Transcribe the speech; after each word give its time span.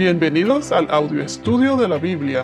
Bienvenidos 0.00 0.72
al 0.72 0.90
audio 0.90 1.22
estudio 1.22 1.76
de 1.76 1.86
la 1.86 1.98
Biblia. 1.98 2.42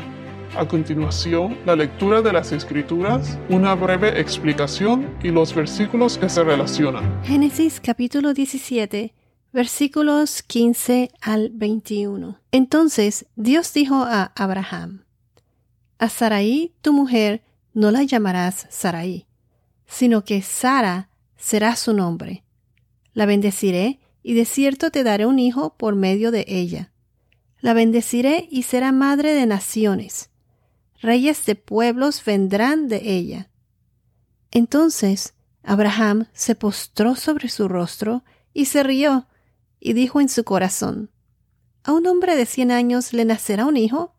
A 0.59 0.69
continuación, 0.69 1.57
la 1.65 1.75
lectura 1.75 2.21
de 2.21 2.31
las 2.31 2.53
Escrituras, 2.53 3.39
una 3.49 3.75
breve 3.75 4.21
explicación 4.21 5.17
y 5.23 5.31
los 5.31 5.55
versículos 5.55 6.19
que 6.19 6.29
se 6.29 6.45
relacionan. 6.45 7.25
Génesis 7.25 7.81
capítulo 7.81 8.35
17, 8.35 9.15
versículos 9.55 10.43
15 10.43 11.11
al 11.23 11.49
21. 11.49 12.39
Entonces 12.53 13.25
Dios 13.37 13.73
dijo 13.73 14.05
a 14.05 14.33
Abraham, 14.37 15.07
A 15.97 16.11
Sarai, 16.11 16.75
tu 16.83 16.93
mujer, 16.93 17.43
no 17.73 17.91
la 17.91 18.03
llamarás 18.03 18.67
Sarai, 18.69 19.25
sino 19.87 20.25
que 20.25 20.43
Sara 20.43 21.09
será 21.39 21.75
su 21.77 21.95
nombre. 21.95 22.45
La 23.15 23.25
bendeciré 23.25 23.99
y 24.23 24.35
de 24.35 24.45
cierto 24.45 24.91
te 24.91 25.05
daré 25.05 25.25
un 25.25 25.39
hijo 25.39 25.75
por 25.79 25.95
medio 25.95 26.31
de 26.31 26.45
ella 26.49 26.93
la 27.67 27.75
bendeciré 27.75 28.47
y 28.49 28.63
será 28.63 28.93
madre 28.93 29.35
de 29.35 29.45
naciones. 29.45 30.31
Reyes 31.03 31.47
de 31.47 31.57
pueblos 31.57 32.25
vendrán 32.25 32.87
de 32.87 33.11
ella. 33.11 33.51
Entonces 34.53 35.35
Abraham 35.65 36.29
se 36.33 36.55
postró 36.55 37.17
sobre 37.17 37.49
su 37.49 37.67
rostro 37.67 38.23
y 38.55 38.67
se 38.67 38.85
rió, 38.85 39.27
y 39.81 39.95
dijo 39.95 40.21
en 40.21 40.29
su 40.29 40.45
corazón, 40.45 41.11
A 41.83 41.91
un 41.91 42.07
hombre 42.07 42.37
de 42.37 42.47
cien 42.47 42.71
años 42.71 43.13
le 43.13 43.25
nacerá 43.25 43.67
un 43.67 43.77
hijo, 43.77 44.15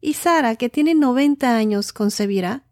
y 0.00 0.14
Sara, 0.14 0.54
que 0.54 0.68
tiene 0.68 0.94
noventa 0.94 1.56
años, 1.56 1.92
concebirá. 1.92 2.62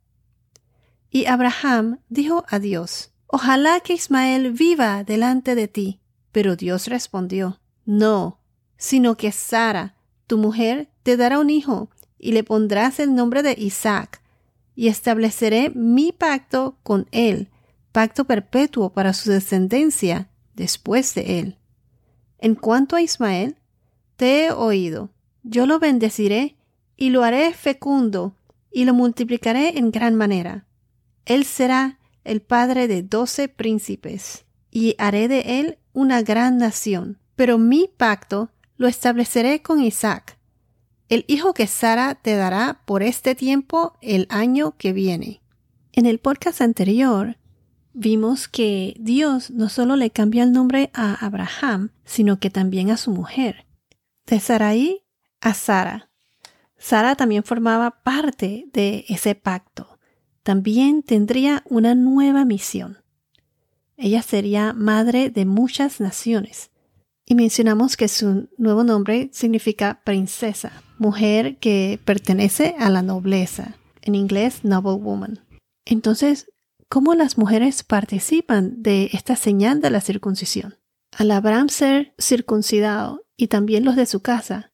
Y 1.10 1.26
Abraham 1.26 1.98
dijo 2.08 2.44
a 2.48 2.60
Dios, 2.60 3.12
Ojalá 3.26 3.80
que 3.80 3.94
Ismael 3.94 4.52
viva 4.52 5.02
delante 5.02 5.56
de 5.56 5.66
ti. 5.66 6.00
Pero 6.30 6.54
Dios 6.54 6.86
respondió, 6.86 7.60
No, 7.84 8.38
sino 8.76 9.16
que 9.16 9.32
Sara, 9.32 9.96
tu 10.30 10.38
mujer 10.38 10.88
te 11.02 11.16
dará 11.16 11.40
un 11.40 11.50
hijo 11.50 11.90
y 12.16 12.30
le 12.30 12.44
pondrás 12.44 13.00
el 13.00 13.16
nombre 13.16 13.42
de 13.42 13.56
Isaac, 13.58 14.22
y 14.76 14.86
estableceré 14.86 15.70
mi 15.70 16.12
pacto 16.12 16.76
con 16.84 17.08
él, 17.10 17.48
pacto 17.90 18.26
perpetuo 18.26 18.92
para 18.92 19.12
su 19.12 19.28
descendencia 19.28 20.28
después 20.54 21.16
de 21.16 21.40
él. 21.40 21.58
En 22.38 22.54
cuanto 22.54 22.94
a 22.94 23.02
Ismael, 23.02 23.56
te 24.14 24.44
he 24.44 24.52
oído, 24.52 25.10
yo 25.42 25.66
lo 25.66 25.80
bendeciré 25.80 26.54
y 26.96 27.10
lo 27.10 27.24
haré 27.24 27.52
fecundo 27.52 28.36
y 28.70 28.84
lo 28.84 28.94
multiplicaré 28.94 29.78
en 29.78 29.90
gran 29.90 30.14
manera. 30.14 30.64
Él 31.24 31.44
será 31.44 31.98
el 32.22 32.40
padre 32.40 32.86
de 32.86 33.02
doce 33.02 33.48
príncipes, 33.48 34.44
y 34.70 34.94
haré 34.96 35.26
de 35.26 35.58
él 35.58 35.78
una 35.92 36.22
gran 36.22 36.56
nación. 36.58 37.18
Pero 37.34 37.58
mi 37.58 37.90
pacto 37.96 38.50
lo 38.80 38.88
estableceré 38.88 39.60
con 39.60 39.82
Isaac, 39.82 40.38
el 41.10 41.26
hijo 41.28 41.52
que 41.52 41.66
Sara 41.66 42.14
te 42.14 42.34
dará 42.34 42.80
por 42.86 43.02
este 43.02 43.34
tiempo 43.34 43.98
el 44.00 44.26
año 44.30 44.74
que 44.78 44.94
viene. 44.94 45.42
En 45.92 46.06
el 46.06 46.18
podcast 46.18 46.62
anterior 46.62 47.36
vimos 47.92 48.48
que 48.48 48.96
Dios 48.98 49.50
no 49.50 49.68
solo 49.68 49.96
le 49.96 50.08
cambió 50.08 50.42
el 50.44 50.52
nombre 50.52 50.88
a 50.94 51.12
Abraham, 51.26 51.90
sino 52.06 52.40
que 52.40 52.48
también 52.48 52.90
a 52.90 52.96
su 52.96 53.10
mujer. 53.10 53.66
De 54.24 54.40
Sarai 54.40 55.04
a 55.42 55.52
Sara. 55.52 56.08
Sara 56.78 57.16
también 57.16 57.44
formaba 57.44 58.02
parte 58.02 58.64
de 58.72 59.04
ese 59.10 59.34
pacto. 59.34 59.98
También 60.42 61.02
tendría 61.02 61.64
una 61.66 61.94
nueva 61.94 62.46
misión. 62.46 62.96
Ella 63.98 64.22
sería 64.22 64.72
madre 64.72 65.28
de 65.28 65.44
muchas 65.44 66.00
naciones 66.00 66.70
y 67.30 67.36
mencionamos 67.36 67.96
que 67.96 68.08
su 68.08 68.48
nuevo 68.58 68.82
nombre 68.82 69.30
significa 69.32 70.00
princesa, 70.02 70.72
mujer 70.98 71.58
que 71.58 72.00
pertenece 72.04 72.74
a 72.76 72.90
la 72.90 73.02
nobleza, 73.02 73.76
en 74.02 74.16
inglés 74.16 74.64
noble 74.64 75.00
woman. 75.00 75.38
Entonces, 75.84 76.50
¿cómo 76.88 77.14
las 77.14 77.38
mujeres 77.38 77.84
participan 77.84 78.82
de 78.82 79.10
esta 79.12 79.36
señal 79.36 79.80
de 79.80 79.90
la 79.90 80.00
circuncisión? 80.00 80.74
Al 81.12 81.30
Abraham 81.30 81.68
ser 81.68 82.14
circuncidado 82.18 83.24
y 83.36 83.46
también 83.46 83.84
los 83.84 83.94
de 83.94 84.06
su 84.06 84.22
casa, 84.22 84.72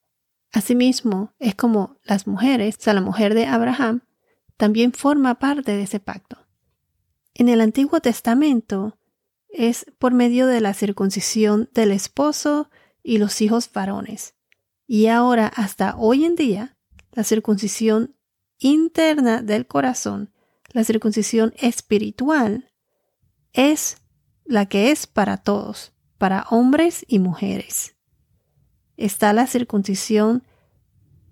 asimismo 0.51 1.35
es 1.39 1.55
como 1.55 1.99
las 2.05 2.27
mujeres, 2.27 2.77
o 2.79 2.83
sea, 2.85 2.95
la 2.95 3.03
mujer 3.03 3.35
de 3.35 3.45
Abraham, 3.45 4.01
también 4.57 4.95
forma 4.95 5.35
parte 5.35 5.73
de 5.73 5.83
ese 5.83 6.01
pacto. 6.01 6.39
En 7.35 7.51
el 7.51 7.61
Antiguo 7.61 8.01
Testamento, 8.01 8.97
es 9.49 9.87
por 9.99 10.13
medio 10.13 10.47
de 10.47 10.61
la 10.61 10.75
circuncisión 10.75 11.71
del 11.73 11.93
esposo 11.93 12.71
y 13.03 13.19
los 13.19 13.41
hijos 13.41 13.71
varones. 13.73 14.35
Y 14.87 15.07
ahora, 15.07 15.47
hasta 15.49 15.97
hoy 15.97 16.25
en 16.25 16.37
día, 16.37 16.77
la 17.13 17.25
circuncisión 17.25 18.17
interna 18.59 19.43
del 19.43 19.67
corazón, 19.67 20.33
la 20.73 20.85
circuncisión 20.85 21.55
espiritual, 21.57 22.71
es 23.53 23.99
la 24.45 24.67
que 24.67 24.91
es 24.91 25.07
para 25.07 25.39
todos, 25.39 25.93
para 26.19 26.47
hombres 26.51 27.05
y 27.09 27.19
mujeres. 27.19 27.97
Está 28.97 29.33
la 29.33 29.47
circuncisión 29.47 30.45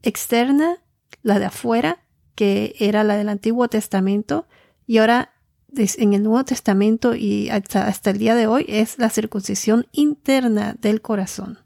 externa, 0.02 0.78
la 1.22 1.38
de 1.38 1.46
afuera, 1.46 2.04
que 2.34 2.74
era 2.78 3.04
la 3.04 3.16
del 3.16 3.28
Antiguo 3.28 3.68
Testamento, 3.68 4.46
y 4.86 4.98
ahora 4.98 5.33
en 5.76 6.14
el 6.14 6.22
Nuevo 6.22 6.44
Testamento 6.44 7.14
y 7.14 7.50
hasta, 7.50 7.88
hasta 7.88 8.10
el 8.10 8.18
día 8.18 8.34
de 8.34 8.46
hoy 8.46 8.64
es 8.68 8.98
la 8.98 9.10
circuncisión 9.10 9.86
interna 9.92 10.76
del 10.80 11.00
corazón. 11.02 11.58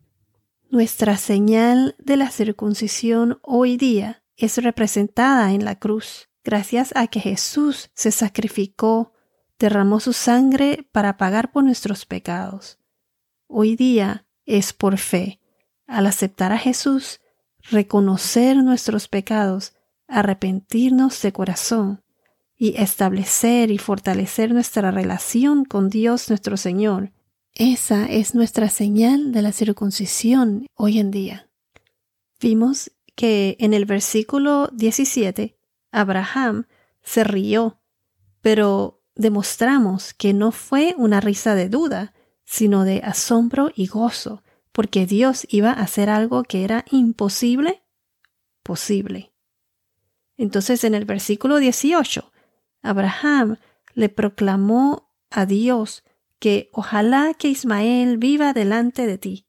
Nuestra 0.70 1.16
señal 1.16 1.94
de 1.98 2.16
la 2.16 2.30
circuncisión 2.30 3.38
hoy 3.42 3.76
día 3.76 4.22
es 4.36 4.56
representada 4.62 5.52
en 5.52 5.64
la 5.64 5.78
cruz, 5.78 6.30
gracias 6.42 6.92
a 6.96 7.06
que 7.08 7.20
Jesús 7.20 7.90
se 7.94 8.10
sacrificó, 8.10 9.12
derramó 9.58 10.00
su 10.00 10.12
sangre 10.12 10.88
para 10.92 11.16
pagar 11.16 11.52
por 11.52 11.64
nuestros 11.64 12.06
pecados. 12.06 12.78
Hoy 13.46 13.76
día 13.76 14.26
es 14.46 14.72
por 14.72 14.96
fe. 14.98 15.40
Al 15.86 16.06
aceptar 16.06 16.52
a 16.52 16.58
Jesús, 16.58 17.20
reconocer 17.70 18.56
nuestros 18.56 19.08
pecados, 19.08 19.74
arrepentirnos 20.06 21.20
de 21.20 21.32
corazón 21.32 22.02
y 22.58 22.74
establecer 22.76 23.70
y 23.70 23.78
fortalecer 23.78 24.52
nuestra 24.52 24.90
relación 24.90 25.64
con 25.64 25.88
Dios 25.88 26.28
nuestro 26.28 26.56
Señor. 26.56 27.12
Esa 27.54 28.06
es 28.06 28.34
nuestra 28.34 28.68
señal 28.68 29.32
de 29.32 29.42
la 29.42 29.52
circuncisión 29.52 30.66
hoy 30.74 30.98
en 30.98 31.12
día. 31.12 31.48
Vimos 32.40 32.90
que 33.14 33.56
en 33.60 33.74
el 33.74 33.84
versículo 33.84 34.68
17 34.72 35.56
Abraham 35.92 36.66
se 37.02 37.24
rió, 37.24 37.80
pero 38.42 39.02
demostramos 39.14 40.12
que 40.12 40.34
no 40.34 40.52
fue 40.52 40.94
una 40.98 41.20
risa 41.20 41.54
de 41.54 41.68
duda, 41.68 42.12
sino 42.44 42.84
de 42.84 43.00
asombro 43.04 43.70
y 43.74 43.86
gozo, 43.86 44.42
porque 44.72 45.06
Dios 45.06 45.46
iba 45.48 45.70
a 45.70 45.82
hacer 45.82 46.10
algo 46.10 46.42
que 46.42 46.64
era 46.64 46.84
imposible, 46.90 47.82
posible. 48.62 49.32
Entonces 50.36 50.84
en 50.84 50.94
el 50.94 51.04
versículo 51.04 51.58
18 51.58 52.32
Abraham 52.82 53.58
le 53.94 54.08
proclamó 54.08 55.10
a 55.30 55.46
Dios 55.46 56.04
que 56.38 56.70
ojalá 56.72 57.34
que 57.34 57.48
Ismael 57.48 58.18
viva 58.18 58.52
delante 58.52 59.06
de 59.06 59.18
ti. 59.18 59.46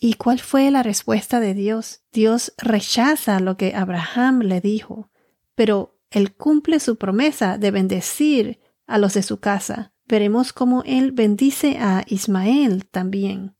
¿Y 0.00 0.14
cuál 0.14 0.40
fue 0.40 0.70
la 0.70 0.82
respuesta 0.82 1.38
de 1.38 1.54
Dios? 1.54 2.02
Dios 2.12 2.54
rechaza 2.58 3.38
lo 3.38 3.56
que 3.56 3.74
Abraham 3.74 4.40
le 4.40 4.60
dijo, 4.60 5.10
pero 5.54 6.00
él 6.10 6.34
cumple 6.34 6.80
su 6.80 6.96
promesa 6.96 7.58
de 7.58 7.70
bendecir 7.70 8.60
a 8.86 8.98
los 8.98 9.14
de 9.14 9.22
su 9.22 9.38
casa. 9.38 9.92
Veremos 10.06 10.52
cómo 10.52 10.82
él 10.84 11.12
bendice 11.12 11.78
a 11.78 12.04
Ismael 12.08 12.86
también. 12.86 13.54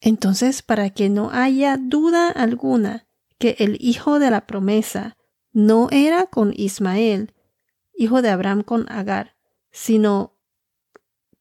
Entonces, 0.00 0.62
para 0.62 0.90
que 0.90 1.08
no 1.10 1.30
haya 1.30 1.76
duda 1.76 2.30
alguna 2.30 3.06
que 3.38 3.56
el 3.58 3.76
hijo 3.80 4.18
de 4.18 4.30
la 4.30 4.46
promesa 4.46 5.16
no 5.52 5.88
era 5.90 6.26
con 6.26 6.52
Ismael, 6.54 7.34
hijo 8.00 8.22
de 8.22 8.30
Abraham 8.30 8.62
con 8.62 8.90
Agar, 8.90 9.36
sino 9.70 10.32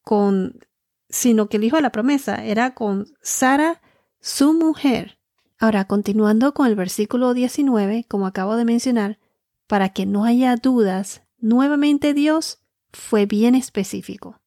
con 0.02 0.60
sino 1.08 1.48
que 1.48 1.58
el 1.58 1.64
hijo 1.64 1.78
de 1.78 1.82
la 1.82 1.92
promesa 1.92 2.44
era 2.44 2.76
con 2.76 3.08
Sara, 3.22 3.82
su 4.20 4.54
mujer. 4.54 5.18
Ahora, 5.58 5.86
continuando 5.86 6.54
con 6.54 6.68
el 6.68 6.76
versículo 6.76 7.34
19, 7.34 8.06
como 8.08 8.28
acabo 8.28 8.58
de 8.58 8.66
mencionar, 8.66 9.20
para 9.68 9.90
que 9.90 10.06
no 10.06 10.26
haya 10.26 10.56
dudas, 10.58 11.24
nuevamente 11.40 12.14
Dios 12.14 12.60
fue 12.92 13.26
bien 13.26 13.56
específico. 13.56 14.40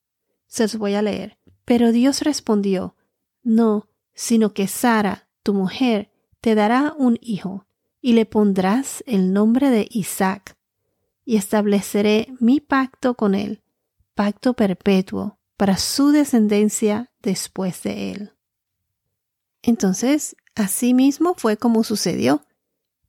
Se 0.47 0.65
los 0.65 0.77
voy 0.77 0.95
a 0.95 1.03
leer. 1.03 1.39
Pero 1.65 1.93
Dios 1.93 2.21
respondió, 2.21 2.95
no, 3.43 3.89
sino 4.15 4.53
que 4.53 4.69
Sara, 4.69 5.29
tu 5.43 5.55
mujer, 5.55 6.11
te 6.41 6.55
dará 6.55 6.95
un 6.97 7.19
hijo, 7.23 7.67
y 8.01 8.13
le 8.13 8.27
pondrás 8.27 9.03
el 9.07 9.33
nombre 9.33 9.71
de 9.71 9.89
Isaac, 9.91 10.57
y 11.25 11.37
estableceré 11.37 12.29
mi 12.41 12.61
pacto 12.61 13.15
con 13.15 13.35
él, 13.35 13.63
pacto 14.15 14.55
perpetuo 14.55 15.39
para 15.57 15.77
su 15.77 16.11
descendencia 16.11 17.11
después 17.21 17.83
de 17.83 18.13
él. 18.13 18.33
Entonces, 19.63 20.37
Así 20.55 20.93
mismo 20.93 21.35
fue 21.35 21.57
como 21.57 21.83
sucedió. 21.83 22.45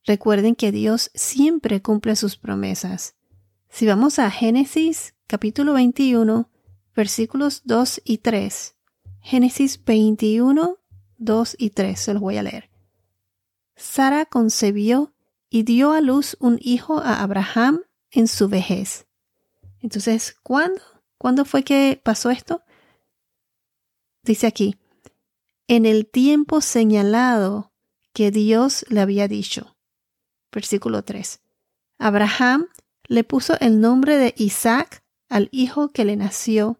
Recuerden 0.05 0.55
que 0.55 0.71
Dios 0.71 1.11
siempre 1.13 1.81
cumple 1.81 2.15
sus 2.15 2.37
promesas. 2.37 3.15
Si 3.69 3.85
vamos 3.85 4.19
a 4.19 4.29
Génesis 4.29 5.15
capítulo 5.27 5.73
21, 5.73 6.49
versículos 6.95 7.61
2 7.65 8.01
y 8.05 8.19
3. 8.19 8.75
Génesis 9.19 9.83
21, 9.83 10.77
2 11.17 11.55
y 11.57 11.69
3, 11.71 11.99
se 11.99 12.13
los 12.13 12.21
voy 12.21 12.37
a 12.37 12.43
leer. 12.43 12.69
Sara 13.75 14.25
concebió 14.25 15.13
y 15.49 15.63
dio 15.63 15.91
a 15.91 16.01
luz 16.01 16.37
un 16.39 16.59
hijo 16.61 16.99
a 16.99 17.21
Abraham 17.23 17.81
en 18.13 18.27
su 18.27 18.47
vejez. 18.47 19.05
Entonces, 19.81 20.37
¿cuándo? 20.43 20.81
¿Cuándo 21.17 21.45
fue 21.45 21.63
que 21.63 21.99
pasó 22.01 22.29
esto? 22.29 22.63
Dice 24.23 24.47
aquí, 24.47 24.77
en 25.67 25.85
el 25.85 26.05
tiempo 26.05 26.61
señalado 26.61 27.73
que 28.13 28.31
Dios 28.31 28.85
le 28.89 29.01
había 29.01 29.27
dicho. 29.27 29.75
Versículo 30.51 31.03
3. 31.03 31.41
Abraham 31.97 32.67
le 33.07 33.23
puso 33.23 33.59
el 33.59 33.81
nombre 33.81 34.17
de 34.17 34.33
Isaac 34.37 35.03
al 35.29 35.49
hijo 35.51 35.89
que 35.89 36.05
le 36.05 36.15
nació, 36.15 36.79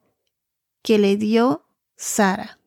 que 0.84 1.00
le 1.00 1.18
dio 1.18 1.66
Sara. 1.96 2.60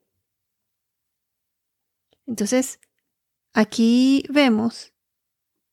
Entonces, 2.27 2.81
aquí 3.53 4.25
vemos 4.29 4.93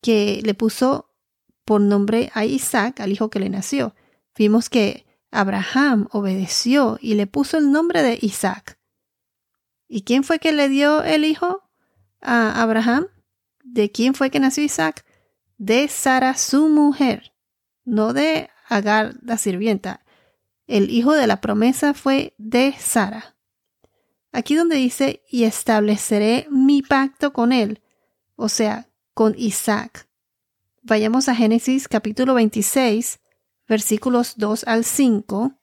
que 0.01 0.41
le 0.43 0.53
puso 0.53 1.12
por 1.65 1.81
nombre 1.81 2.31
a 2.33 2.45
Isaac, 2.45 2.99
al 2.99 3.11
hijo 3.11 3.29
que 3.29 3.39
le 3.39 3.49
nació. 3.49 3.95
Vimos 4.35 4.69
que 4.69 5.05
Abraham 5.31 6.07
obedeció 6.11 6.97
y 7.01 7.15
le 7.15 7.27
puso 7.27 7.57
el 7.57 7.71
nombre 7.71 8.03
de 8.03 8.17
Isaac. 8.21 8.79
¿Y 9.87 10.03
quién 10.03 10.23
fue 10.23 10.39
que 10.39 10.51
le 10.51 10.69
dio 10.69 11.03
el 11.03 11.25
hijo 11.25 11.63
a 12.21 12.61
Abraham? 12.61 13.07
¿De 13.63 13.91
quién 13.91 14.13
fue 14.13 14.29
que 14.29 14.39
nació 14.39 14.63
Isaac? 14.63 15.05
De 15.57 15.87
Sara, 15.87 16.35
su 16.35 16.67
mujer, 16.67 17.33
no 17.85 18.13
de 18.13 18.49
Agar, 18.67 19.15
la 19.21 19.37
sirvienta. 19.37 20.03
El 20.67 20.89
hijo 20.89 21.13
de 21.13 21.27
la 21.27 21.41
promesa 21.41 21.93
fue 21.93 22.33
de 22.37 22.73
Sara. 22.79 23.35
Aquí 24.31 24.55
donde 24.55 24.77
dice, 24.77 25.21
y 25.29 25.43
estableceré 25.43 26.47
mi 26.49 26.81
pacto 26.81 27.33
con 27.33 27.51
él, 27.51 27.81
o 28.35 28.49
sea, 28.49 28.89
con 29.13 29.35
Isaac. 29.37 30.07
Vayamos 30.85 31.29
a 31.29 31.35
Génesis 31.35 31.87
capítulo 31.87 32.33
26, 32.33 33.21
versículos 33.69 34.33
2 34.35 34.65
al 34.65 34.83
5. 34.83 35.57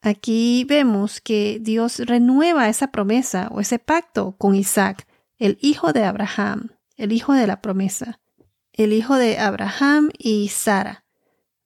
Aquí 0.00 0.64
vemos 0.66 1.20
que 1.20 1.58
Dios 1.60 1.98
renueva 1.98 2.70
esa 2.70 2.90
promesa 2.90 3.48
o 3.52 3.60
ese 3.60 3.78
pacto 3.78 4.34
con 4.38 4.54
Isaac, 4.54 5.06
el 5.36 5.58
hijo 5.60 5.92
de 5.92 6.04
Abraham, 6.04 6.70
el 6.96 7.12
hijo 7.12 7.34
de 7.34 7.46
la 7.46 7.60
promesa, 7.60 8.18
el 8.72 8.94
hijo 8.94 9.16
de 9.16 9.38
Abraham 9.38 10.08
y 10.16 10.48
Sara, 10.48 11.04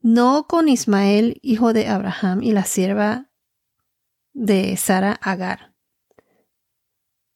no 0.00 0.48
con 0.48 0.68
Ismael, 0.68 1.38
hijo 1.42 1.72
de 1.72 1.86
Abraham 1.86 2.42
y 2.42 2.50
la 2.50 2.64
sierva 2.64 3.30
de 4.32 4.76
Sara 4.76 5.12
Agar. 5.12 5.76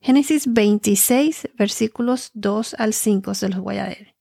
Génesis 0.01 0.53
26, 0.53 1.51
versículos 1.55 2.33
2 2.35 2.75
al 2.77 2.93
5 2.93 3.35
se 3.35 3.49
los 3.51 3.61
voy 3.61 3.79
a 3.79 3.87
leer. 3.87 4.14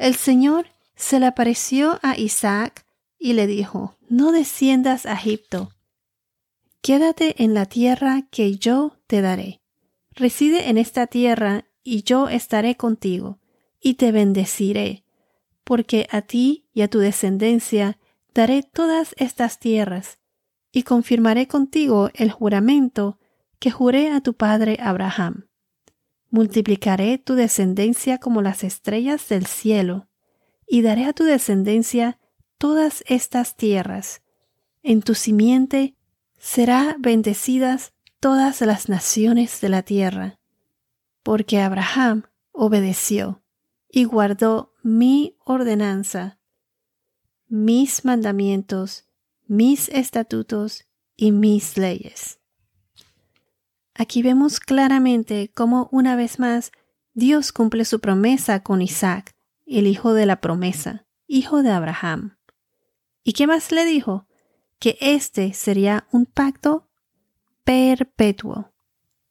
El 0.00 0.14
Señor 0.14 0.64
se 0.96 1.20
le 1.20 1.26
apareció 1.26 2.00
a 2.02 2.16
Isaac 2.16 2.86
y 3.18 3.34
le 3.34 3.46
dijo, 3.46 3.98
No 4.08 4.32
desciendas 4.32 5.04
a 5.04 5.12
Egipto. 5.12 5.72
Quédate 6.80 7.44
en 7.44 7.52
la 7.52 7.66
tierra 7.66 8.22
que 8.30 8.56
yo 8.56 8.96
te 9.06 9.20
daré. 9.20 9.60
Reside 10.12 10.70
en 10.70 10.78
esta 10.78 11.06
tierra 11.06 11.66
y 11.84 12.02
yo 12.02 12.30
estaré 12.30 12.78
contigo 12.78 13.40
y 13.78 13.94
te 13.94 14.10
bendeciré, 14.10 15.04
porque 15.64 16.06
a 16.10 16.22
ti 16.22 16.64
y 16.72 16.80
a 16.80 16.88
tu 16.88 17.00
descendencia 17.00 17.98
daré 18.32 18.62
todas 18.62 19.14
estas 19.18 19.58
tierras 19.58 20.18
y 20.72 20.84
confirmaré 20.84 21.46
contigo 21.46 22.08
el 22.14 22.30
juramento 22.30 23.18
que 23.58 23.70
juré 23.70 24.10
a 24.12 24.22
tu 24.22 24.32
padre 24.32 24.78
Abraham. 24.80 25.49
Multiplicaré 26.30 27.18
tu 27.18 27.34
descendencia 27.34 28.18
como 28.18 28.40
las 28.40 28.64
estrellas 28.64 29.28
del 29.28 29.46
cielo, 29.46 30.08
y 30.66 30.82
daré 30.82 31.04
a 31.04 31.12
tu 31.12 31.24
descendencia 31.24 32.18
todas 32.58 33.02
estas 33.06 33.56
tierras. 33.56 34.22
En 34.82 35.02
tu 35.02 35.14
simiente 35.14 35.96
será 36.38 36.96
bendecidas 36.98 37.92
todas 38.20 38.60
las 38.60 38.88
naciones 38.88 39.60
de 39.60 39.68
la 39.68 39.82
tierra, 39.82 40.38
porque 41.22 41.60
Abraham 41.60 42.24
obedeció 42.52 43.42
y 43.90 44.04
guardó 44.04 44.74
mi 44.82 45.36
ordenanza, 45.44 46.38
mis 47.48 48.04
mandamientos, 48.04 49.06
mis 49.46 49.88
estatutos 49.88 50.86
y 51.16 51.32
mis 51.32 51.76
leyes. 51.76 52.39
Aquí 54.00 54.22
vemos 54.22 54.60
claramente 54.60 55.50
cómo 55.52 55.90
una 55.92 56.16
vez 56.16 56.38
más 56.38 56.72
Dios 57.12 57.52
cumple 57.52 57.84
su 57.84 58.00
promesa 58.00 58.62
con 58.62 58.80
Isaac, 58.80 59.36
el 59.66 59.86
hijo 59.86 60.14
de 60.14 60.24
la 60.24 60.40
promesa, 60.40 61.04
hijo 61.26 61.62
de 61.62 61.70
Abraham. 61.70 62.38
¿Y 63.24 63.34
qué 63.34 63.46
más 63.46 63.72
le 63.72 63.84
dijo? 63.84 64.26
Que 64.78 64.96
este 65.02 65.52
sería 65.52 66.08
un 66.12 66.24
pacto 66.24 66.88
perpetuo, 67.62 68.72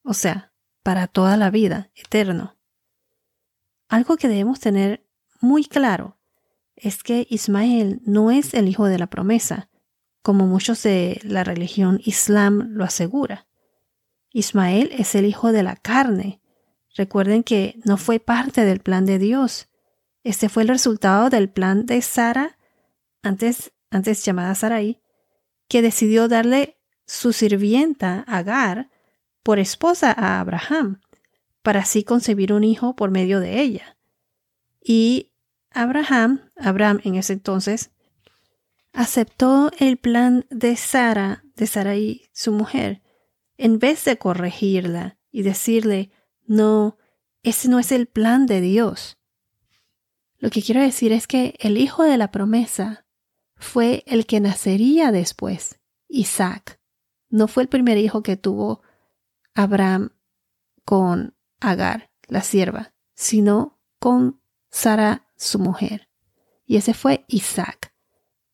o 0.03 0.13
sea, 0.13 0.53
para 0.83 1.07
toda 1.07 1.35
la 1.35 1.49
vida, 1.49 1.89
eterno. 1.95 2.55
Algo 3.87 4.17
que 4.17 4.27
debemos 4.27 4.59
tener 4.59 5.03
muy 5.41 5.65
claro 5.65 6.19
es 6.75 7.01
que 7.01 7.25
Ismael 7.31 8.01
no 8.05 8.29
es 8.29 8.53
el 8.53 8.67
hijo 8.67 8.85
de 8.85 8.99
la 8.99 9.07
promesa, 9.07 9.67
como 10.21 10.45
muchos 10.45 10.83
de 10.83 11.19
la 11.23 11.43
religión 11.43 11.99
islam 12.05 12.67
lo 12.69 12.83
asegura. 12.83 13.48
Ismael 14.31 14.91
es 14.97 15.15
el 15.15 15.25
hijo 15.25 15.51
de 15.51 15.63
la 15.63 15.75
carne. 15.75 16.41
Recuerden 16.95 17.43
que 17.43 17.79
no 17.83 17.97
fue 17.97 18.19
parte 18.19 18.65
del 18.65 18.79
plan 18.79 19.05
de 19.05 19.19
Dios. 19.19 19.69
Este 20.23 20.49
fue 20.49 20.63
el 20.63 20.69
resultado 20.69 21.29
del 21.29 21.49
plan 21.49 21.85
de 21.85 22.01
Sara, 22.01 22.57
antes, 23.21 23.71
llamada 24.23 24.55
Sarai, 24.55 25.01
que 25.67 25.81
decidió 25.81 26.27
darle 26.27 26.77
su 27.05 27.33
sirvienta 27.33 28.23
Agar 28.27 28.89
por 29.43 29.59
esposa 29.59 30.13
a 30.15 30.39
Abraham, 30.39 31.01
para 31.61 31.81
así 31.81 32.03
concebir 32.03 32.53
un 32.53 32.63
hijo 32.63 32.95
por 32.95 33.11
medio 33.11 33.39
de 33.39 33.61
ella. 33.61 33.97
Y 34.81 35.31
Abraham, 35.71 36.49
Abraham 36.55 37.01
en 37.03 37.15
ese 37.15 37.33
entonces, 37.33 37.91
aceptó 38.93 39.71
el 39.79 39.97
plan 39.97 40.45
de 40.49 40.75
Sara, 40.75 41.43
de 41.55 41.67
Sarai, 41.67 42.29
su 42.33 42.51
mujer, 42.51 43.01
en 43.59 43.77
vez 43.77 44.05
de 44.05 44.17
corregirla 44.17 45.17
y 45.31 45.43
decirle, 45.43 46.11
no, 46.47 46.97
ese 47.43 47.67
no 47.67 47.77
es 47.77 47.91
el 47.91 48.07
plan 48.07 48.45
de 48.45 48.61
Dios. 48.61 49.17
Lo 50.37 50.49
que 50.49 50.63
quiero 50.63 50.81
decir 50.81 51.11
es 51.11 51.27
que 51.27 51.55
el 51.59 51.77
hijo 51.77 52.03
de 52.03 52.17
la 52.17 52.31
promesa 52.31 53.05
fue 53.57 54.03
el 54.07 54.25
que 54.25 54.39
nacería 54.39 55.11
después, 55.11 55.77
Isaac. 56.07 56.79
No 57.29 57.49
fue 57.49 57.63
el 57.63 57.69
primer 57.69 57.97
hijo 57.97 58.23
que 58.23 58.37
tuvo 58.37 58.81
Abraham 59.53 60.11
con 60.85 61.35
Agar, 61.59 62.09
la 62.29 62.41
sierva, 62.41 62.93
sino 63.13 63.77
con 63.99 64.41
Sara, 64.69 65.27
su 65.35 65.59
mujer. 65.59 66.07
Y 66.65 66.77
ese 66.77 66.93
fue 66.93 67.25
Isaac. 67.27 67.93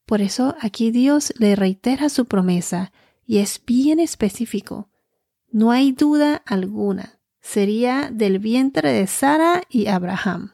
Por 0.07 0.21
eso 0.21 0.55
aquí 0.61 0.89
Dios 0.89 1.31
le 1.37 1.55
reitera 1.55 2.09
su 2.09 2.25
promesa 2.25 2.91
y 3.23 3.37
es 3.37 3.61
bien 3.63 3.99
específico. 3.99 4.89
No 5.55 5.71
hay 5.71 5.93
duda 5.93 6.43
alguna. 6.45 7.17
Sería 7.39 8.09
del 8.11 8.39
vientre 8.39 8.91
de 8.91 9.07
Sara 9.07 9.61
y 9.69 9.87
Abraham. 9.87 10.51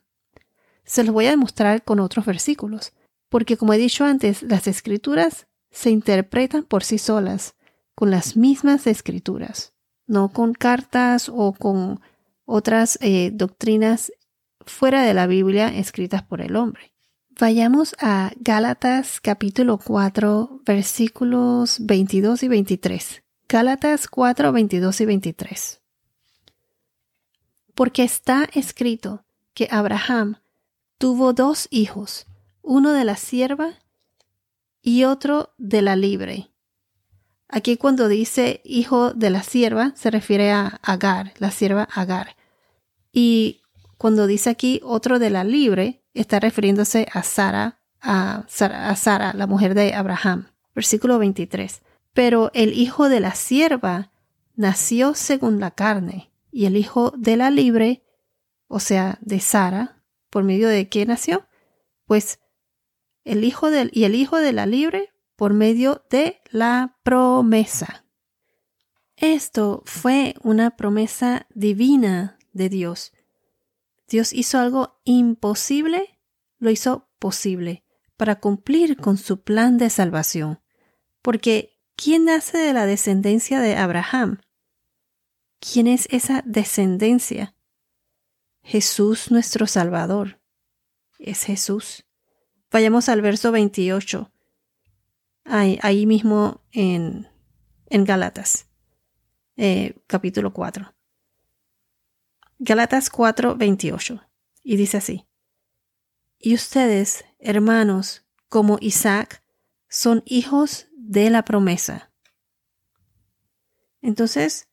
Se 0.83 1.03
los 1.03 1.11
voy 1.11 1.25
a 1.25 1.31
demostrar 1.31 1.83
con 1.83 1.99
otros 1.99 2.23
versículos, 2.23 2.93
porque 3.27 3.57
como 3.57 3.73
he 3.73 3.79
dicho 3.79 4.05
antes, 4.05 4.43
las 4.43 4.67
escrituras 4.67 5.47
se 5.71 5.89
interpretan 5.89 6.61
por 6.61 6.83
sí 6.83 6.99
solas, 6.99 7.55
con 7.95 8.11
las 8.11 8.37
mismas 8.37 8.85
escrituras, 8.85 9.73
no 10.05 10.29
con 10.29 10.53
cartas 10.53 11.29
o 11.33 11.53
con 11.53 11.99
otras 12.45 12.99
eh, 13.01 13.31
doctrinas 13.33 14.11
fuera 14.67 15.01
de 15.01 15.15
la 15.15 15.25
Biblia 15.25 15.75
escritas 15.75 16.21
por 16.21 16.41
el 16.41 16.55
hombre. 16.55 16.93
Vayamos 17.39 17.95
a 17.99 18.33
Gálatas 18.39 19.19
capítulo 19.19 19.79
4 19.83 20.61
versículos 20.63 21.77
22 21.79 22.43
y 22.43 22.47
23. 22.49 23.23
Gálatas 23.51 24.07
4, 24.07 24.53
22 24.53 25.01
y 25.01 25.05
23. 25.05 25.81
Porque 27.75 28.03
está 28.03 28.47
escrito 28.53 29.25
que 29.53 29.67
Abraham 29.69 30.37
tuvo 30.97 31.33
dos 31.33 31.67
hijos, 31.69 32.27
uno 32.61 32.93
de 32.93 33.03
la 33.03 33.17
sierva 33.17 33.73
y 34.81 35.03
otro 35.03 35.53
de 35.57 35.81
la 35.81 35.97
libre. 35.97 36.49
Aquí 37.49 37.75
cuando 37.75 38.07
dice 38.07 38.61
hijo 38.63 39.13
de 39.13 39.29
la 39.29 39.43
sierva 39.43 39.91
se 39.97 40.11
refiere 40.11 40.53
a 40.53 40.79
Agar, 40.81 41.33
la 41.37 41.51
sierva 41.51 41.89
Agar, 41.93 42.37
Y 43.11 43.59
cuando 43.97 44.27
dice 44.27 44.49
aquí 44.49 44.79
otro 44.81 45.19
de 45.19 45.29
la 45.29 45.43
libre, 45.43 46.01
está 46.13 46.39
refiriéndose 46.39 47.05
a 47.11 47.21
Sara, 47.21 47.81
a 47.99 48.45
Sara, 48.47 48.87
a 48.87 48.95
Sara 48.95 49.33
la 49.33 49.45
mujer 49.45 49.75
de 49.75 49.93
Abraham. 49.93 50.47
Versículo 50.73 51.19
23. 51.19 51.81
Pero 52.13 52.51
el 52.53 52.73
hijo 52.73 53.09
de 53.09 53.19
la 53.19 53.35
sierva 53.35 54.11
nació 54.55 55.13
según 55.13 55.59
la 55.59 55.71
carne, 55.71 56.31
y 56.51 56.65
el 56.65 56.75
hijo 56.75 57.13
de 57.17 57.37
la 57.37 57.49
libre, 57.49 58.03
o 58.67 58.79
sea, 58.79 59.17
de 59.21 59.39
Sara, 59.39 60.03
¿por 60.29 60.43
medio 60.43 60.67
de 60.67 60.89
qué 60.89 61.05
nació? 61.05 61.47
Pues 62.05 62.39
el 63.23 63.43
hijo 63.43 63.69
del, 63.69 63.89
y 63.93 64.03
el 64.03 64.15
hijo 64.15 64.37
de 64.37 64.53
la 64.53 64.65
libre 64.65 65.13
por 65.35 65.53
medio 65.53 66.03
de 66.09 66.41
la 66.51 66.97
promesa. 67.03 68.05
Esto 69.15 69.83
fue 69.85 70.35
una 70.43 70.75
promesa 70.75 71.47
divina 71.53 72.37
de 72.53 72.69
Dios. 72.69 73.13
Dios 74.07 74.33
hizo 74.33 74.59
algo 74.59 74.99
imposible, 75.05 76.19
lo 76.59 76.69
hizo 76.69 77.07
posible 77.19 77.83
para 78.17 78.39
cumplir 78.39 78.97
con 78.97 79.17
su 79.17 79.41
plan 79.41 79.77
de 79.77 79.89
salvación. 79.89 80.59
Porque 81.21 81.80
¿quién 81.95 82.25
nace 82.25 82.57
de 82.57 82.73
la 82.73 82.85
descendencia 82.85 83.59
de 83.59 83.75
Abraham? 83.75 84.41
¿Quién 85.59 85.87
es 85.87 86.07
esa 86.11 86.41
descendencia? 86.45 87.55
Jesús 88.63 89.31
nuestro 89.31 89.67
Salvador. 89.67 90.39
Es 91.19 91.43
Jesús. 91.43 92.05
Vayamos 92.71 93.09
al 93.09 93.21
verso 93.21 93.51
28. 93.51 94.31
Ahí, 95.43 96.05
mismo 96.05 96.63
en, 96.71 97.27
en 97.87 98.05
Galatas, 98.05 98.69
eh, 99.57 99.95
capítulo 100.07 100.53
4. 100.53 100.93
Galatas 102.59 103.09
4, 103.09 103.55
28. 103.55 104.23
Y 104.63 104.77
dice 104.77 104.97
así. 104.97 105.27
Y 106.37 106.53
ustedes, 106.53 107.25
hermanos, 107.39 108.25
como 108.49 108.77
Isaac, 108.81 109.43
son 109.89 110.23
hijos 110.25 110.87
de 111.09 111.29
la 111.29 111.43
promesa. 111.43 112.11
Entonces, 114.01 114.69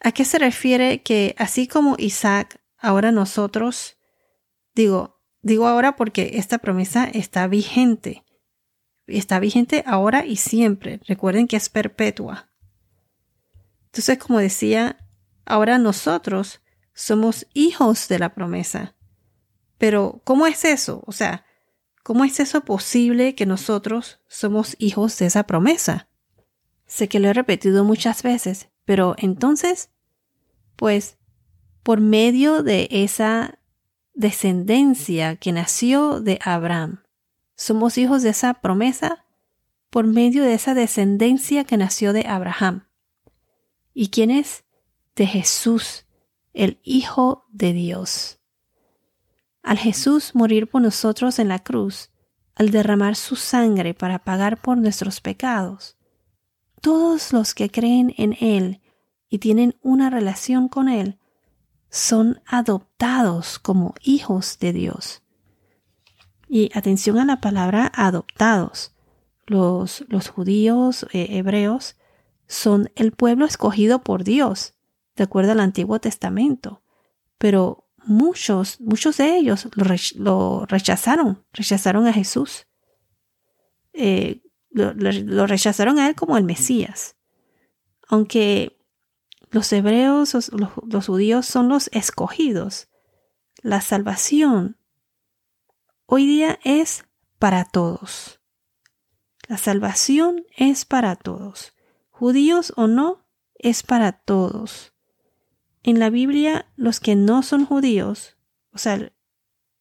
¿a 0.00 0.12
qué 0.12 0.24
se 0.24 0.38
refiere 0.38 1.02
que 1.02 1.34
así 1.38 1.66
como 1.66 1.96
Isaac, 1.98 2.60
ahora 2.78 3.12
nosotros, 3.12 3.98
digo, 4.74 5.22
Digo 5.42 5.66
ahora 5.66 5.96
porque 5.96 6.32
esta 6.34 6.58
promesa 6.58 7.04
está 7.04 7.48
vigente. 7.48 8.24
Está 9.08 9.40
vigente 9.40 9.82
ahora 9.86 10.24
y 10.24 10.36
siempre. 10.36 11.00
Recuerden 11.06 11.48
que 11.48 11.56
es 11.56 11.68
perpetua. 11.68 12.48
Entonces, 13.86 14.18
como 14.18 14.38
decía, 14.38 15.04
ahora 15.44 15.78
nosotros 15.78 16.62
somos 16.94 17.46
hijos 17.54 18.06
de 18.06 18.20
la 18.20 18.34
promesa. 18.34 18.94
Pero, 19.78 20.22
¿cómo 20.22 20.46
es 20.46 20.64
eso? 20.64 21.02
O 21.06 21.12
sea, 21.12 21.44
¿cómo 22.02 22.24
es 22.24 22.40
eso 22.40 22.62
posible 22.62 23.34
que 23.34 23.46
nosotros 23.46 24.20
somos 24.28 24.76
hijos 24.78 25.18
de 25.18 25.26
esa 25.26 25.44
promesa? 25.44 26.08
Sé 26.86 27.08
que 27.08 27.20
lo 27.20 27.28
he 27.28 27.32
repetido 27.32 27.84
muchas 27.84 28.22
veces, 28.22 28.68
pero 28.84 29.14
entonces, 29.18 29.90
pues, 30.76 31.18
por 31.82 32.00
medio 32.00 32.62
de 32.62 32.88
esa 32.90 33.58
descendencia 34.14 35.36
que 35.36 35.52
nació 35.52 36.20
de 36.20 36.38
Abraham. 36.44 37.02
Somos 37.56 37.98
hijos 37.98 38.22
de 38.22 38.30
esa 38.30 38.54
promesa 38.54 39.24
por 39.90 40.06
medio 40.06 40.44
de 40.44 40.54
esa 40.54 40.74
descendencia 40.74 41.64
que 41.64 41.76
nació 41.76 42.12
de 42.12 42.26
Abraham. 42.26 42.88
¿Y 43.94 44.08
quién 44.08 44.30
es? 44.30 44.64
De 45.14 45.26
Jesús, 45.26 46.06
el 46.54 46.80
Hijo 46.82 47.44
de 47.50 47.72
Dios. 47.72 48.41
Al 49.62 49.78
Jesús 49.78 50.34
morir 50.34 50.68
por 50.68 50.82
nosotros 50.82 51.38
en 51.38 51.48
la 51.48 51.60
cruz, 51.60 52.10
al 52.54 52.70
derramar 52.70 53.16
su 53.16 53.36
sangre 53.36 53.94
para 53.94 54.18
pagar 54.18 54.60
por 54.60 54.76
nuestros 54.76 55.20
pecados, 55.20 55.96
todos 56.80 57.32
los 57.32 57.54
que 57.54 57.70
creen 57.70 58.12
en 58.18 58.36
Él 58.40 58.80
y 59.28 59.38
tienen 59.38 59.76
una 59.82 60.10
relación 60.10 60.68
con 60.68 60.88
Él 60.88 61.18
son 61.90 62.40
adoptados 62.46 63.58
como 63.58 63.94
hijos 64.02 64.58
de 64.58 64.72
Dios. 64.72 65.22
Y 66.48 66.70
atención 66.76 67.18
a 67.18 67.24
la 67.24 67.40
palabra 67.40 67.90
adoptados. 67.94 68.94
Los, 69.46 70.04
los 70.08 70.28
judíos 70.28 71.06
eh, 71.12 71.28
hebreos 71.30 71.96
son 72.48 72.90
el 72.96 73.12
pueblo 73.12 73.44
escogido 73.46 74.02
por 74.02 74.24
Dios, 74.24 74.74
de 75.16 75.24
acuerdo 75.24 75.52
al 75.52 75.60
Antiguo 75.60 76.00
Testamento. 76.00 76.82
Pero 77.38 77.81
muchos, 78.04 78.80
muchos 78.80 79.16
de 79.16 79.36
ellos 79.36 79.68
lo, 80.14 80.66
rechazaron, 80.66 81.44
rechazaron 81.52 82.06
a 82.06 82.12
Jesús. 82.12 82.66
Eh, 83.92 84.42
lo, 84.70 84.92
lo 84.94 85.46
rechazaron 85.46 85.98
a 85.98 86.08
él 86.08 86.14
como 86.14 86.36
el 86.36 86.44
Mesías. 86.44 87.16
Aunque 88.08 88.82
los 89.52 89.70
hebreos, 89.72 90.34
los, 90.52 91.06
judíos 91.06 91.46
son 91.46 91.68
los 91.68 91.88
escogidos. 91.92 92.88
La 93.60 93.82
salvación 93.82 94.78
hoy 96.06 96.26
día 96.26 96.58
es 96.64 97.04
para 97.38 97.66
todos. 97.66 98.40
La 99.48 99.58
salvación 99.58 100.46
es 100.56 100.86
para 100.86 101.16
todos. 101.16 101.74
Judíos 102.10 102.72
o 102.76 102.86
no, 102.86 103.26
es 103.54 103.82
para 103.82 104.12
todos. 104.12 104.91
En 105.82 105.98
la 105.98 106.10
Biblia, 106.10 106.66
los 106.76 107.00
que 107.00 107.16
no 107.16 107.42
son 107.42 107.66
judíos, 107.66 108.36
o 108.72 108.78
sea, 108.78 109.12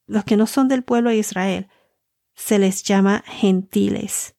los 0.07 0.23
que 0.23 0.35
no 0.35 0.47
son 0.47 0.67
del 0.67 0.83
pueblo 0.83 1.09
de 1.09 1.17
Israel, 1.17 1.69
se 2.33 2.57
les 2.59 2.83
llama 2.83 3.23
gentiles. 3.27 4.35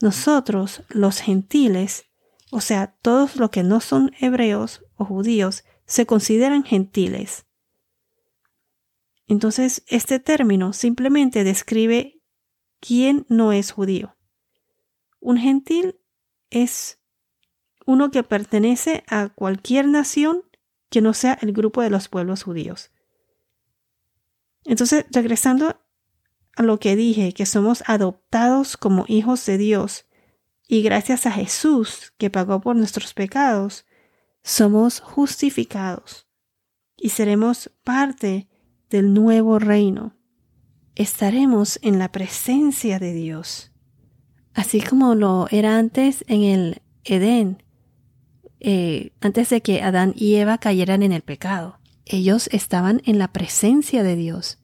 Nosotros, 0.00 0.82
los 0.88 1.20
gentiles, 1.20 2.06
o 2.50 2.60
sea, 2.60 2.96
todos 3.02 3.36
los 3.36 3.50
que 3.50 3.62
no 3.62 3.80
son 3.80 4.12
hebreos 4.20 4.84
o 4.96 5.04
judíos 5.04 5.64
se 5.86 6.06
consideran 6.06 6.62
gentiles. 6.62 7.46
Entonces, 9.26 9.82
este 9.88 10.20
término 10.20 10.72
simplemente 10.72 11.44
describe 11.44 12.20
quién 12.80 13.26
no 13.28 13.52
es 13.52 13.72
judío. 13.72 14.16
Un 15.20 15.38
gentil 15.38 15.98
es 16.50 17.00
uno 17.86 18.10
que 18.10 18.22
pertenece 18.22 19.04
a 19.08 19.28
cualquier 19.28 19.86
nación 19.88 20.42
que 20.90 21.00
no 21.00 21.12
sea 21.12 21.38
el 21.40 21.52
grupo 21.52 21.82
de 21.82 21.90
los 21.90 22.08
pueblos 22.08 22.44
judíos. 22.44 22.90
Entonces, 24.64 25.04
regresando 25.10 25.80
a 26.56 26.62
lo 26.62 26.78
que 26.78 26.96
dije, 26.96 27.32
que 27.32 27.46
somos 27.46 27.82
adoptados 27.86 28.76
como 28.76 29.04
hijos 29.08 29.44
de 29.46 29.58
Dios, 29.58 30.06
y 30.66 30.82
gracias 30.82 31.26
a 31.26 31.32
Jesús 31.32 32.12
que 32.16 32.30
pagó 32.30 32.60
por 32.60 32.76
nuestros 32.76 33.12
pecados, 33.12 33.84
somos 34.42 35.00
justificados 35.00 36.26
y 36.96 37.10
seremos 37.10 37.70
parte 37.82 38.48
del 38.88 39.12
nuevo 39.12 39.58
reino. 39.58 40.16
Estaremos 40.94 41.78
en 41.82 41.98
la 41.98 42.12
presencia 42.12 42.98
de 42.98 43.12
Dios, 43.12 43.72
así 44.54 44.80
como 44.80 45.14
lo 45.14 45.48
era 45.50 45.76
antes 45.76 46.24
en 46.28 46.42
el 46.42 46.82
Edén, 47.04 47.63
eh, 48.66 49.12
antes 49.20 49.50
de 49.50 49.60
que 49.60 49.82
Adán 49.82 50.12
y 50.16 50.34
Eva 50.36 50.58
cayeran 50.58 51.02
en 51.02 51.12
el 51.12 51.22
pecado. 51.22 51.78
Ellos 52.06 52.48
estaban 52.52 53.02
en 53.04 53.18
la 53.18 53.28
presencia 53.28 54.02
de 54.02 54.16
Dios. 54.16 54.58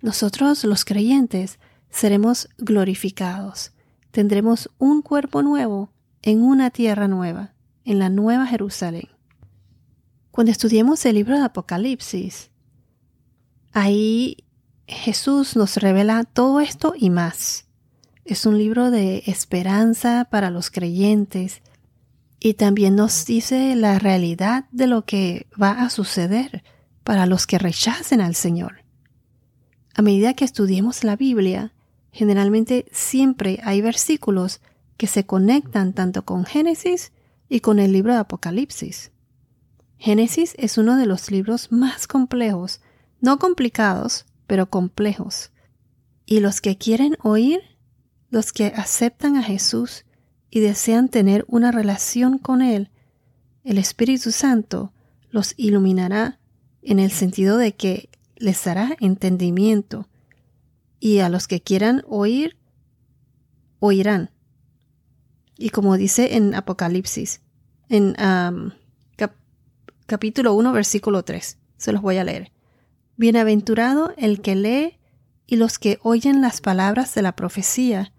Nosotros 0.00 0.64
los 0.64 0.84
creyentes 0.84 1.58
seremos 1.90 2.48
glorificados 2.58 3.72
tendremos 4.12 4.70
un 4.78 5.02
cuerpo 5.02 5.42
nuevo 5.42 5.90
en 6.22 6.44
una 6.44 6.70
tierra 6.70 7.08
nueva, 7.08 7.54
en 7.84 7.98
la 7.98 8.10
nueva 8.10 8.46
Jerusalén. 8.46 9.08
Cuando 10.30 10.52
estudiemos 10.52 11.04
el 11.04 11.16
libro 11.16 11.36
de 11.36 11.44
Apocalipsis, 11.44 12.50
ahí 13.72 14.36
Jesús 14.86 15.56
nos 15.56 15.78
revela 15.78 16.24
todo 16.24 16.60
esto 16.60 16.94
y 16.96 17.10
más. 17.10 17.66
Es 18.24 18.46
un 18.46 18.56
libro 18.58 18.90
de 18.90 19.24
esperanza 19.26 20.28
para 20.30 20.50
los 20.50 20.70
creyentes 20.70 21.62
y 22.42 22.54
también 22.54 22.96
nos 22.96 23.24
dice 23.24 23.76
la 23.76 23.98
realidad 23.98 24.64
de 24.72 24.86
lo 24.86 25.04
que 25.04 25.46
va 25.60 25.82
a 25.82 25.90
suceder 25.90 26.64
para 27.04 27.26
los 27.26 27.46
que 27.46 27.58
rechacen 27.58 28.20
al 28.20 28.34
Señor. 28.34 28.84
A 29.94 30.02
medida 30.02 30.34
que 30.34 30.44
estudiemos 30.44 31.04
la 31.04 31.16
Biblia, 31.16 31.72
Generalmente 32.12 32.86
siempre 32.92 33.58
hay 33.64 33.80
versículos 33.80 34.60
que 34.98 35.06
se 35.06 35.24
conectan 35.24 35.94
tanto 35.94 36.24
con 36.24 36.44
Génesis 36.44 37.10
y 37.48 37.60
con 37.60 37.78
el 37.78 37.92
libro 37.92 38.12
de 38.12 38.20
Apocalipsis. 38.20 39.10
Génesis 39.96 40.54
es 40.58 40.76
uno 40.76 40.96
de 40.96 41.06
los 41.06 41.30
libros 41.30 41.72
más 41.72 42.06
complejos, 42.06 42.80
no 43.20 43.38
complicados, 43.38 44.26
pero 44.46 44.68
complejos. 44.68 45.52
Y 46.26 46.40
los 46.40 46.60
que 46.60 46.76
quieren 46.76 47.16
oír, 47.22 47.60
los 48.30 48.52
que 48.52 48.66
aceptan 48.66 49.36
a 49.36 49.42
Jesús 49.42 50.04
y 50.54 50.60
desean 50.60 51.08
tener 51.08 51.46
una 51.48 51.72
relación 51.72 52.36
con 52.36 52.60
Él, 52.60 52.90
el 53.64 53.78
Espíritu 53.78 54.32
Santo 54.32 54.92
los 55.30 55.54
iluminará 55.56 56.38
en 56.82 56.98
el 56.98 57.10
sentido 57.10 57.56
de 57.56 57.74
que 57.74 58.10
les 58.36 58.62
dará 58.62 58.94
entendimiento 59.00 60.08
y 61.00 61.20
a 61.20 61.30
los 61.30 61.48
que 61.48 61.62
quieran 61.62 62.04
oír, 62.06 62.58
oirán. 63.78 64.30
Y 65.56 65.70
como 65.70 65.96
dice 65.96 66.36
en 66.36 66.54
Apocalipsis, 66.54 67.40
en 67.88 68.14
capítulo 70.04 70.52
1, 70.52 70.70
versículo 70.72 71.24
3, 71.24 71.56
se 71.78 71.92
los 71.92 72.02
voy 72.02 72.18
a 72.18 72.24
leer. 72.24 72.52
Bienaventurado 73.16 74.12
el 74.18 74.42
que 74.42 74.54
lee 74.54 74.98
y 75.46 75.56
los 75.56 75.78
que 75.78 75.98
oyen 76.02 76.42
las 76.42 76.60
palabras 76.60 77.14
de 77.14 77.22
la 77.22 77.34
profecía 77.36 78.11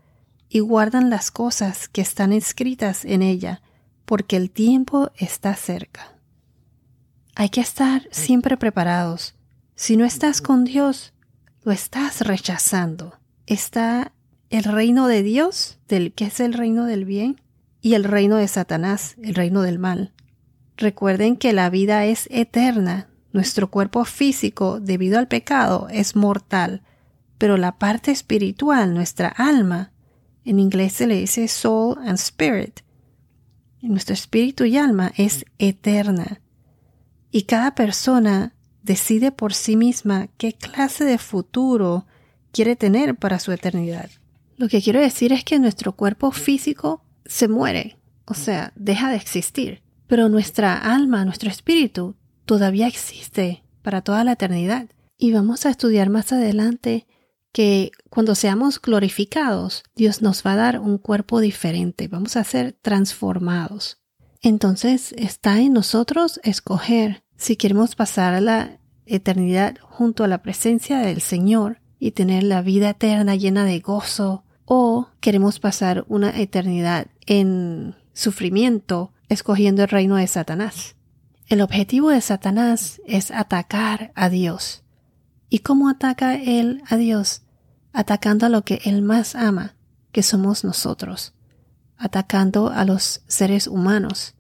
y 0.54 0.60
guardan 0.60 1.10
las 1.10 1.32
cosas 1.32 1.88
que 1.88 2.02
están 2.02 2.32
escritas 2.32 3.06
en 3.06 3.24
ella, 3.24 3.64
porque 4.06 4.38
el 4.38 4.52
tiempo 4.52 5.10
está 5.18 5.56
cerca. 5.56 6.14
Hay 7.34 7.50
que 7.50 7.60
estar 7.60 8.08
siempre 8.12 8.56
preparados. 8.56 9.34
Si 9.76 9.98
no 9.98 10.06
estás 10.06 10.44
con 10.44 10.64
Dios, 10.64 11.12
lo 11.64 11.72
estás 11.72 12.22
rechazando. 12.22 13.18
Está 13.48 14.14
el 14.52 14.66
reino 14.66 15.08
de 15.08 15.24
Dios, 15.24 15.80
del 15.88 16.14
que 16.14 16.26
es 16.26 16.40
el 16.40 16.54
reino 16.54 16.86
del 16.86 17.06
bien, 17.06 17.42
y 17.82 17.96
el 17.96 18.04
reino 18.04 18.36
de 18.36 18.48
Satanás, 18.48 19.16
el 19.24 19.34
reino 19.34 19.64
del 19.64 19.80
mal. 19.80 20.14
Recuerden 20.78 21.36
que 21.36 21.52
la 21.52 21.72
vida 21.72 22.06
es 22.06 22.28
eterna. 22.30 23.08
Nuestro 23.32 23.72
cuerpo 23.72 24.06
físico, 24.06 24.80
debido 24.80 25.18
al 25.18 25.28
pecado, 25.28 25.88
es 25.90 26.16
mortal, 26.16 26.84
pero 27.40 27.58
la 27.58 27.80
parte 27.80 28.12
espiritual, 28.12 28.94
nuestra 28.94 29.30
alma, 29.30 29.93
en 30.46 30.60
inglés 30.60 30.94
se 30.94 31.08
le 31.08 31.16
dice 31.16 31.48
soul 31.48 31.98
and 32.00 32.18
spirit, 32.18 32.82
nuestro 33.90 34.14
espíritu 34.14 34.66
y 34.66 34.78
alma 34.78 35.12
es 35.18 35.46
eterna. 35.60 36.42
Y 37.32 37.44
cada 37.44 37.76
persona 37.76 38.54
decide 38.82 39.32
por 39.32 39.54
sí 39.54 39.76
misma 39.76 40.28
qué 40.38 40.54
clase 40.54 41.04
de 41.04 41.18
futuro 41.18 42.06
quiere 42.52 42.76
tener 42.76 43.16
para 43.16 43.40
su 43.40 43.52
eternidad. 43.52 44.10
Lo 44.58 44.70
que 44.70 44.82
quiero 44.82 45.00
decir 45.00 45.34
es 45.34 45.44
que 45.44 45.60
nuestro 45.60 45.94
cuerpo 45.94 46.32
físico 46.32 47.04
se 47.26 47.48
muere, 47.48 47.98
o 48.26 48.34
sea, 48.34 48.72
deja 48.76 49.10
de 49.10 49.16
existir, 49.16 49.82
pero 50.08 50.30
nuestra 50.30 50.78
alma, 50.78 51.26
nuestro 51.26 51.50
espíritu, 51.50 52.16
todavía 52.46 52.88
existe 52.88 53.64
para 53.82 54.02
toda 54.02 54.24
la 54.24 54.34
eternidad. 54.34 54.88
Y 55.18 55.32
vamos 55.32 55.66
a 55.66 55.70
estudiar 55.70 56.10
más 56.10 56.32
adelante 56.32 57.08
que 57.54 57.92
cuando 58.10 58.36
seamos 58.36 58.82
glorificados, 58.82 59.84
Dios 59.96 60.22
nos 60.22 60.46
va 60.46 60.54
a 60.54 60.58
dar 60.58 60.80
un 60.80 60.98
cuerpo 60.98 61.40
diferente, 61.40 62.10
vamos 62.10 62.36
a 62.36 62.44
ser 62.44 62.74
transformados. 62.82 64.00
Entonces 64.42 65.14
está 65.18 65.62
en 65.62 65.72
nosotros 65.72 66.42
escoger 66.44 67.24
si 67.38 67.56
queremos 67.56 67.96
pasar 67.96 68.42
la 68.42 68.80
eternidad 69.06 69.78
junto 69.82 70.24
a 70.24 70.28
la 70.28 70.42
presencia 70.42 71.00
del 71.00 71.22
Señor 71.22 71.80
y 72.00 72.12
tener 72.12 72.44
la 72.44 72.62
vida 72.62 72.90
eterna 72.90 73.36
llena 73.36 73.64
de 73.64 73.80
gozo, 73.80 74.44
o 74.66 75.08
queremos 75.20 75.60
pasar 75.60 76.06
una 76.08 76.38
eternidad 76.40 77.08
en 77.26 77.96
sufrimiento 78.14 79.14
escogiendo 79.30 79.84
el 79.84 79.90
reino 79.90 80.16
de 80.16 80.28
Satanás. 80.28 80.96
El 81.48 81.62
objetivo 81.62 82.10
de 82.10 82.22
Satanás 82.22 83.02
es 83.06 83.32
atacar 83.32 84.12
a 84.16 84.30
Dios. 84.30 84.83
¿Y 85.54 85.60
cómo 85.60 85.88
ataca 85.88 86.34
él 86.34 86.82
a 86.90 86.98
Dios? 86.98 87.44
Atacando 87.92 88.48
a 88.48 88.50
lo 88.50 88.64
que 88.64 88.82
él 88.86 89.04
más 89.04 89.36
ama, 89.36 89.76
que 90.12 90.24
somos 90.24 90.64
nosotros, 90.64 91.36
atacando 91.96 92.70
a 92.72 92.86
los 92.86 93.22
seres 93.28 93.68
humanos, 93.68 94.34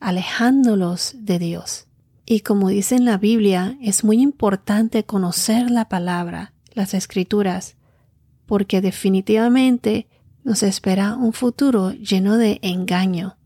alejándolos 0.00 1.14
de 1.20 1.38
Dios. 1.38 1.86
Y 2.24 2.40
como 2.40 2.68
dice 2.70 2.96
en 2.96 3.04
la 3.04 3.16
Biblia, 3.16 3.78
es 3.80 4.02
muy 4.02 4.20
importante 4.20 5.04
conocer 5.04 5.70
la 5.70 5.88
palabra, 5.88 6.52
las 6.72 6.94
escrituras, 6.94 7.76
porque 8.44 8.80
definitivamente 8.80 10.08
nos 10.42 10.64
espera 10.64 11.14
un 11.14 11.32
futuro 11.32 11.92
lleno 11.92 12.38
de 12.38 12.58
engaño. 12.62 13.36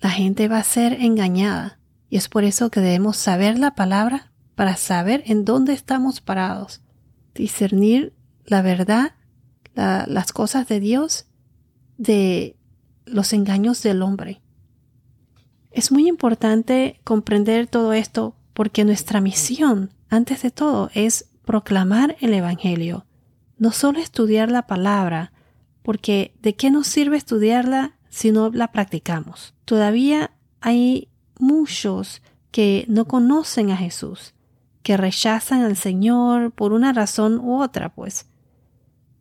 La 0.00 0.10
gente 0.10 0.46
va 0.46 0.58
a 0.58 0.62
ser 0.62 0.92
engañada 0.92 1.80
y 2.08 2.18
es 2.18 2.28
por 2.28 2.44
eso 2.44 2.70
que 2.70 2.78
debemos 2.78 3.16
saber 3.16 3.58
la 3.58 3.74
palabra 3.74 4.31
para 4.62 4.76
saber 4.76 5.24
en 5.26 5.44
dónde 5.44 5.72
estamos 5.72 6.20
parados, 6.20 6.82
discernir 7.34 8.14
la 8.44 8.62
verdad, 8.62 9.16
las 9.74 10.32
cosas 10.32 10.68
de 10.68 10.78
Dios 10.78 11.26
de 11.98 12.54
los 13.04 13.32
engaños 13.32 13.82
del 13.82 14.02
hombre. 14.02 14.40
Es 15.72 15.90
muy 15.90 16.06
importante 16.06 17.00
comprender 17.02 17.66
todo 17.66 17.92
esto 17.92 18.36
porque 18.52 18.84
nuestra 18.84 19.20
misión, 19.20 19.90
antes 20.08 20.42
de 20.42 20.52
todo, 20.52 20.90
es 20.94 21.28
proclamar 21.44 22.16
el 22.20 22.32
Evangelio, 22.32 23.04
no 23.58 23.72
solo 23.72 23.98
estudiar 23.98 24.48
la 24.48 24.68
palabra, 24.68 25.32
porque 25.82 26.36
¿de 26.40 26.54
qué 26.54 26.70
nos 26.70 26.86
sirve 26.86 27.16
estudiarla 27.16 27.96
si 28.10 28.30
no 28.30 28.48
la 28.50 28.70
practicamos? 28.70 29.54
Todavía 29.64 30.30
hay 30.60 31.08
muchos 31.40 32.22
que 32.52 32.84
no 32.86 33.06
conocen 33.06 33.72
a 33.72 33.76
Jesús, 33.76 34.34
que 34.82 34.96
rechazan 34.96 35.62
al 35.62 35.76
Señor 35.76 36.52
por 36.52 36.72
una 36.72 36.92
razón 36.92 37.38
u 37.38 37.60
otra, 37.62 37.90
pues. 37.94 38.26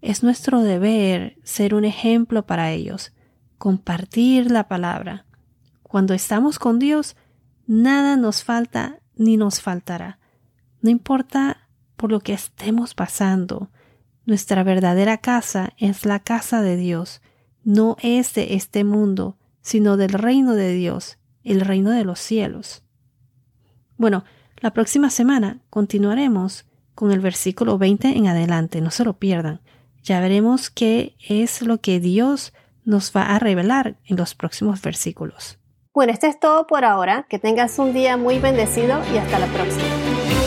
Es 0.02 0.24
nuestro 0.24 0.62
deber 0.62 1.38
ser 1.44 1.76
un 1.76 1.86
ejemplo 1.86 2.46
para 2.46 2.72
ellos, 2.72 3.14
compartir 3.58 4.50
la 4.50 4.68
palabra, 4.68 5.26
cuando 5.92 6.14
estamos 6.14 6.58
con 6.58 6.80
Dios, 6.80 7.18
nada 7.68 8.16
nos 8.16 8.46
falta 8.46 9.02
ni 9.18 9.36
nos 9.36 9.60
faltará. 9.60 10.20
No 10.82 10.90
importa 10.90 11.68
por 11.98 12.12
lo 12.12 12.22
que 12.22 12.32
estemos 12.32 12.94
pasando, 12.94 13.70
nuestra 14.26 14.64
verdadera 14.64 15.18
casa 15.18 15.74
es 15.76 16.06
la 16.06 16.20
casa 16.20 16.62
de 16.62 16.78
Dios, 16.78 17.22
no 17.66 17.98
es 18.02 18.34
de 18.34 18.54
este 18.54 18.86
mundo, 18.86 19.38
sino 19.62 19.98
del 19.98 20.14
reino 20.14 20.54
de 20.54 20.74
Dios, 20.74 21.18
el 21.44 21.60
reino 21.60 21.90
de 21.92 22.06
los 22.06 22.20
cielos. 22.20 22.86
Bueno, 23.98 24.24
la 24.62 24.72
próxima 24.72 25.10
semana 25.10 25.58
continuaremos 25.70 26.66
con 26.96 27.12
el 27.12 27.20
versículo 27.20 27.78
20 27.78 28.10
en 28.10 28.28
adelante, 28.28 28.80
no 28.80 28.92
se 28.92 29.04
lo 29.04 29.14
pierdan. 29.14 29.60
Ya 30.04 30.20
veremos 30.20 30.70
qué 30.70 31.16
es 31.28 31.62
lo 31.62 31.80
que 31.80 32.00
Dios 32.00 32.54
nos 32.86 33.12
va 33.16 33.24
a 33.24 33.40
revelar 33.40 33.98
en 34.06 34.18
los 34.18 34.36
próximos 34.36 34.82
versículos. 34.82 35.58
Bueno, 35.94 36.14
esto 36.14 36.28
es 36.28 36.40
todo 36.40 36.68
por 36.68 36.86
ahora. 36.86 37.26
Que 37.30 37.40
tengas 37.40 37.78
un 37.80 37.94
día 37.94 38.18
muy 38.18 38.40
bendecido 38.40 39.02
y 39.14 39.18
hasta 39.18 39.40
la 39.40 39.48
próxima. 39.48 40.41